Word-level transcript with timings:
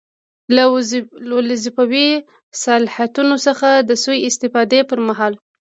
له 0.55 0.63
وظیفوي 1.49 2.09
صلاحیتونو 2.63 3.35
څخه 3.47 3.69
د 3.89 3.91
سوء 4.03 4.19
استفادې 4.29 4.79
پر 4.89 4.99
مهال. 5.07 5.33